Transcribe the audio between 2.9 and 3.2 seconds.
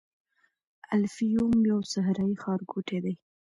دی.